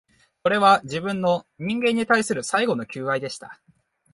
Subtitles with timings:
[0.41, 3.61] それは、自分の、人間に対する最後の求愛でした